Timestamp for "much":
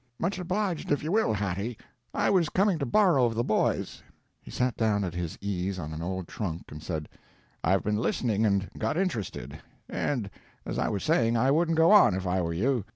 0.17-0.39